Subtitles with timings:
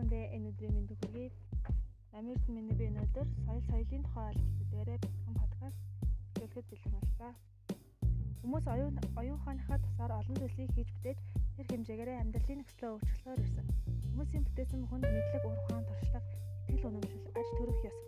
[0.00, 1.28] бүхэндээ энэ өдрийн мэнд хүргэе.
[2.16, 5.80] Намирсан миний би өнөөдөр соёл соёлын тухай ойлголт дээрээ бэлтгэн подкаст
[6.40, 7.32] хэлэхэд бэлэн боллоо.
[8.40, 11.18] Хүмүүс оюун оюун ухааныхаа тусаар олон зүйлсийг хийж бүтээж
[11.56, 13.66] тэр хэмжээгээр амьдралын нөхцөлөө өөрчлөхөөр ирсэн.
[14.08, 16.28] Хүмүүсийн бүтээсэн бүхэнд мэдлэг, ур ухаан, туршлага,
[16.72, 17.98] итгэл үнэмшил, аж төрөх ёс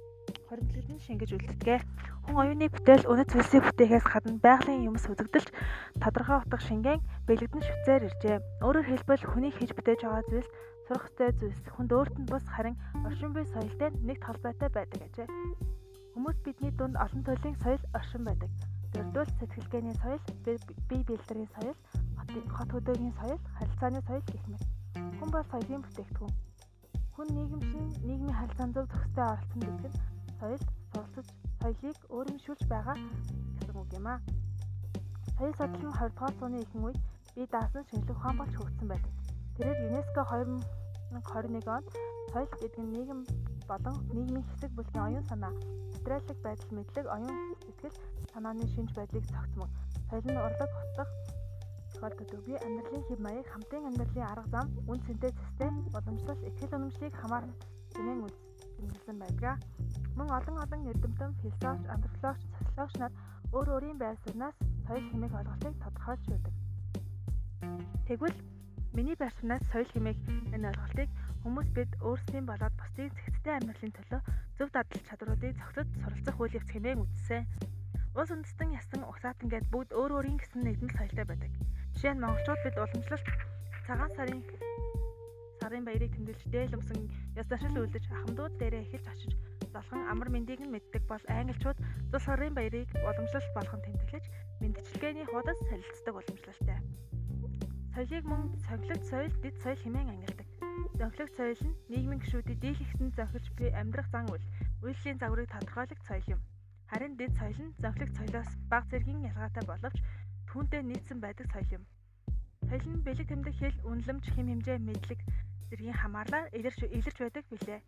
[0.49, 1.81] хоригдлууд нь шингэж үлддэг.
[2.23, 5.49] Хүн оюуны бүтээл үнэт зүйлсийг бүтээхээс гадна байгалийн юмс үзэгдэлж
[5.99, 8.37] тодорхой утга шингэн бэлэгдэн шүтээр иржээ.
[8.63, 10.51] Өөрөөр хэлбэл хүний хийж бүтээж байгаа зүйлс
[10.87, 15.29] сурах ёстой зүйлс хүнд өөрт нь бус харин оршин буй соёлтой нэгт холбоотой байдаг ажээ.
[16.15, 18.51] Хүмүүс бидний дунд олон төрлийн соёл оршин байдаг.
[18.93, 21.79] Дөрөвдөл сэтгэлгээний соёл, бие биелдрийн соёл,
[22.55, 24.63] хот хөдөөгийн соёл, харилцааны соёл гэх мэт.
[25.19, 26.33] Хүн бол соёлын бүтээгдэхүүн.
[27.15, 30.01] Хүн нийгэмшин нийгмийн харилцаан зөв зохистой оролцсон гэдэг нь
[30.39, 30.82] суралцж
[31.63, 32.97] соёлыг өөрөмшүүлж байгаа
[33.55, 34.19] гэсэн үг юм аа.
[35.39, 36.99] Соёл судлал нь 20 дугаар зууны ихэнх үед
[37.35, 39.13] бие даасан шинжлэх ухаан болж хөгжсөн байдаг.
[39.55, 41.89] Тэрээр ЮНЕСКО 2021 онд
[42.33, 43.21] соёл гэдэг нь нийгэм
[43.71, 45.55] болон нийгмийн хэсэг бүлгийн оюун санаа,
[45.95, 47.97] материалын байдал, мэдлэг, оюун сэтгэл
[48.33, 49.71] санааны шинж байдлыг зохицмог.
[50.11, 51.05] Соёл нь урлаг, утга,
[51.95, 57.15] тохиолдол бие амьдралын хэв маяг, хамтын амьдралын арга зам, үн цэнтэй систем, уламжлал, ихтгэл үнэмшлийг
[57.23, 57.55] хамаарна
[57.95, 58.21] хэмээн
[58.85, 59.57] үзүүлсэн байдаг.
[60.17, 63.13] Мөн олон олон эрдэмтэн, философч, антропологч, социологч нар
[63.57, 66.55] өөр өөрийн байр сууриас соёл хэмээх ойлголтыг тодорхойлж байдаг.
[68.07, 68.39] Тэгвэл
[68.93, 70.21] Миний байршинаас соёл хэмээх
[70.53, 71.09] энэ ойлголтыг
[71.43, 74.21] хүмүүс бид өөрсдийн болоод бусдын зэгцтэй амьдралын төлөө
[74.61, 77.49] зөв дадал чадваруудыг зохицож суралцах үйл явц хэмээн үзсэн.
[78.13, 81.53] Улс үндэстэн ясан угсаатан гээд бүгд өөр өөрийн гэсэн нэгдмэл соёлтой байдаг.
[81.97, 83.27] Жишээ нь монголчууд бид уламжлалт
[83.89, 84.41] цагаан сарын
[85.63, 87.07] сарын баярыг тэмдэглэж дээл өмсөн
[87.39, 89.33] ёс заншил үлдэж ахмадууд дээрээ эхэлж очиж
[89.71, 91.79] залхан амар мэндийг нь мэддэг бол англичууд
[92.11, 94.25] зул сарын баярыг уламжлалт болгон тэмдэглэж
[94.61, 96.79] мэндчилгээний хуудас солилцдог уламжлалтай.
[97.95, 100.49] Соёлыг мөн цоглогч соёл, дэд соёл хэмээн ангилдаг.
[100.99, 104.45] Зохилогч соёл нь нийгмийн гишүүдийг дийлэгсэн зохилж буй амьдрах зан үйл,
[104.83, 106.41] үйлсийн загварыг тодорхойлох соёл юм.
[106.91, 109.99] Харин дэд соёл нь зохилогч соёлоос бага зэргийн ялгаатай боловч
[110.49, 111.85] түүнтэй нийцсэн байдаг соёл юм.
[112.69, 115.21] Соёл нь бэлэг тэмдэг хэл, үнэлэмж, хэм хэмжээ, мэдлэг
[115.73, 117.81] зэргийн хамаарлаар илэрч илэрч байдаг билээ.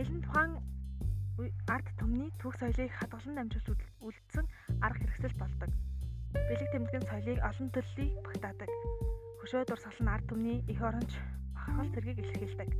[0.00, 0.52] Хэлэн тухайн
[1.68, 4.46] арт түмний түүх соёлыг хадгалан дамжуулж үлдсэн
[4.80, 5.70] арга хэрэгсэл болдог.
[6.32, 8.72] Бэлэг тэмдгэн соёлыг олон төрлийг багтаадаг
[9.42, 11.12] хөшөө дурсгал нь ард түмний их оронч
[11.50, 12.70] бахархал зэргийг илэрхийлдэг.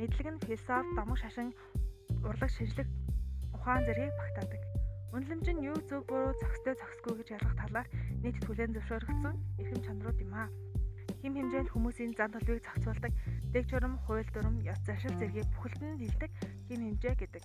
[0.00, 1.52] Мэдлэг нь философи, домог шашин,
[2.24, 2.88] урлаг шинжлэх
[3.52, 4.62] ухаан зэргийг багтаадаг.
[5.12, 7.86] Үнэлэмж нь юу зөв буруу зохистой зохисгүй гэж ялгах талаар
[8.24, 10.48] нийт түлээн зөвшөөрөгдсөн эрхэм чанарууд юм аа.
[11.26, 13.10] Хим хэмжээнд хүмүүсийн зан төлөвийг зохицуулдаг,
[13.50, 16.30] дэг журам, хууль дүрм, ёс заншил зэргийг бүхэлд нь хилдэг
[16.70, 17.42] хим хэмжээ гэдэг.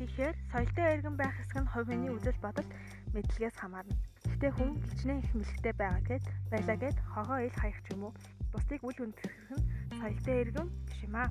[0.00, 2.64] Тэгэхээр соёлтой эргэн байх хэсэг нь хүний үзэл бодол
[3.12, 3.92] мэдлэгээс хамаарна.
[4.24, 8.12] Гэхдээ хүн хичнээн их мэлхтэй байгаа гэд байлаа гэд хогоо ил хаях ч юм уу
[8.56, 9.68] бусдыг үл хүндрэх нь
[10.00, 11.28] соёлтой эргэм биш юм аа.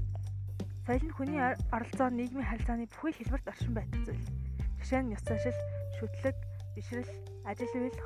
[0.86, 1.42] Соёл нь хүний
[1.74, 4.30] оролцоо нийгмийн харилцааны бүхий хэлбэрт оршин байдаг зүйл.
[4.78, 5.58] Жишээ нь ёс заншил,
[5.98, 6.38] шүтлэг,
[6.78, 7.12] бишрэл,
[7.50, 7.98] ажил үйл,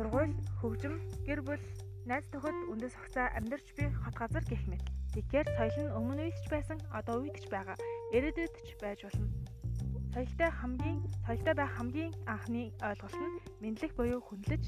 [0.00, 0.32] сургууль,
[0.64, 0.96] хөгжим,
[1.28, 1.60] гэр бүл,
[2.08, 4.80] найз нөхөд үндэс огцоо амьдарч буй хот газар гэх мэт.
[5.12, 7.76] Тэгэхээр соёл нь өмнө үеч байсан, одоо үеч байгаа,
[8.16, 9.28] ирээдүйд ч байж болно.
[10.16, 14.64] Соёлтой хамгийн соёлтой байх хамгийн анхны ойлголт нь мэдлэг буюу хүнлэж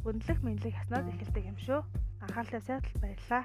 [0.00, 1.80] хөндлөх мэдлэг яснаас эхэлдэг юм шүү.
[2.24, 3.44] Анхаарлаа сайд баярлалаа.